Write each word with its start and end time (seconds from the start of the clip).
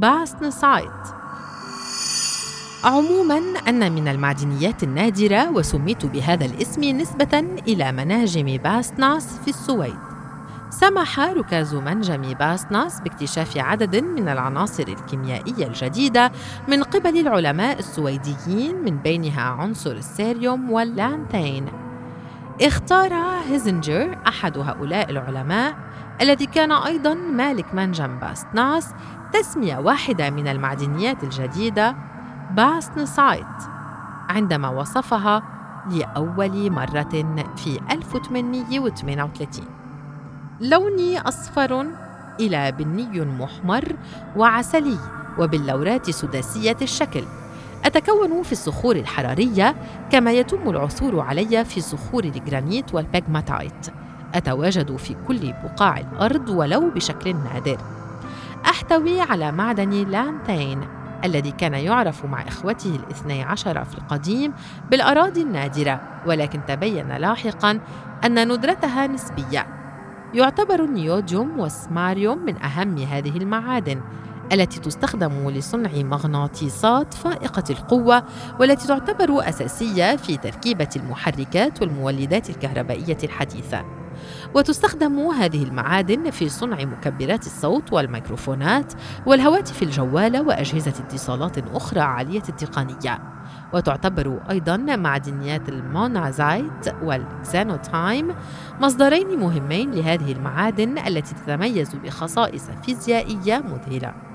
باستنسايت 0.00 0.90
عموما 2.84 3.38
أن 3.68 3.92
من 3.92 4.08
المعدنيات 4.08 4.82
النادرة 4.82 5.50
وسميت 5.50 6.06
بهذا 6.06 6.44
الاسم 6.44 6.84
نسبة 6.84 7.38
إلى 7.68 7.92
مناجم 7.92 8.56
باستناس 8.56 9.38
في 9.44 9.48
السويد. 9.48 9.98
سمح 10.70 11.20
ركاز 11.20 11.74
منجم 11.74 12.34
باستناس 12.34 13.00
باكتشاف 13.00 13.56
عدد 13.56 13.96
من 13.96 14.28
العناصر 14.28 14.88
الكيميائية 14.88 15.66
الجديدة 15.66 16.32
من 16.68 16.82
قبل 16.82 17.18
العلماء 17.18 17.78
السويديين 17.78 18.84
من 18.84 18.96
بينها 18.96 19.42
عنصر 19.42 19.92
السيريوم 19.92 20.70
واللانثين 20.70 21.89
اختار 22.62 23.14
هيزنجر 23.48 24.18
أحد 24.28 24.58
هؤلاء 24.58 25.10
العلماء 25.10 25.74
الذي 26.20 26.46
كان 26.46 26.72
أيضا 26.72 27.14
مالك 27.14 27.74
منجم 27.74 28.18
باستناس 28.18 28.94
تسمية 29.32 29.78
واحدة 29.78 30.30
من 30.30 30.48
المعدنيات 30.48 31.24
الجديدة 31.24 31.96
باستنسايت 32.50 33.46
عندما 34.28 34.68
وصفها 34.68 35.42
لأول 35.90 36.70
مرة 36.70 37.46
في 37.56 37.80
1838 37.90 39.64
لونه 40.60 41.20
أصفر 41.20 41.86
إلى 42.40 42.72
بني 42.72 43.20
محمر 43.20 43.96
وعسلي 44.36 44.98
وباللورات 45.38 46.10
سداسية 46.10 46.76
الشكل. 46.82 47.24
تتكون 47.84 48.42
في 48.42 48.52
الصخور 48.52 48.96
الحرارية 48.96 49.74
كما 50.10 50.32
يتم 50.32 50.70
العثور 50.70 51.20
عليه 51.20 51.64
في 51.64 51.80
صخور 51.80 52.24
الجرانيت 52.24 52.94
والبيغماتايت. 52.94 53.86
أتواجد 54.34 54.96
في 54.96 55.16
كل 55.28 55.52
بقاع 55.64 55.98
الأرض 55.98 56.48
ولو 56.48 56.90
بشكل 56.90 57.36
نادر. 57.36 57.78
أحتوي 58.64 59.20
على 59.20 59.52
معدن 59.52 59.90
لانتين 59.90 60.80
الذي 61.24 61.50
كان 61.50 61.74
يعرف 61.74 62.24
مع 62.24 62.48
إخوته 62.48 62.96
الاثني 62.96 63.42
عشر 63.42 63.84
في 63.84 63.98
القديم 63.98 64.52
بالأراضي 64.90 65.42
النادرة 65.42 66.00
ولكن 66.26 66.60
تبين 66.68 67.08
لاحقا 67.08 67.80
أن 68.24 68.52
ندرتها 68.52 69.06
نسبية. 69.06 69.66
يعتبر 70.34 70.84
النيوديوم 70.84 71.60
والسماريوم 71.60 72.38
من 72.38 72.62
أهم 72.62 72.98
هذه 72.98 73.36
المعادن 73.36 74.00
التي 74.52 74.80
تستخدم 74.80 75.50
لصنع 75.50 75.90
مغناطيسات 75.94 77.14
فائقة 77.14 77.64
القوة 77.70 78.22
والتي 78.60 78.88
تعتبر 78.88 79.48
أساسية 79.48 80.16
في 80.16 80.36
تركيبة 80.36 80.88
المحركات 80.96 81.82
والمولدات 81.82 82.50
الكهربائية 82.50 83.18
الحديثة. 83.24 83.84
وتستخدم 84.54 85.18
هذه 85.18 85.62
المعادن 85.62 86.30
في 86.30 86.48
صنع 86.48 86.84
مكبرات 86.84 87.46
الصوت 87.46 87.92
والميكروفونات 87.92 88.92
والهواتف 89.26 89.82
الجوالة 89.82 90.42
وأجهزة 90.42 90.90
اتصالات 90.90 91.58
أخرى 91.58 92.00
عالية 92.00 92.42
التقنية. 92.48 93.18
وتعتبر 93.72 94.40
أيضا 94.50 94.76
معدنيات 94.76 95.68
المونازايت 95.68 96.94
والكسانوتايم 97.02 98.34
مصدرين 98.80 99.40
مهمين 99.40 99.90
لهذه 99.90 100.32
المعادن 100.32 100.98
التي 100.98 101.34
تتميز 101.34 101.94
بخصائص 101.94 102.70
فيزيائية 102.84 103.58
مذهلة. 103.58 104.29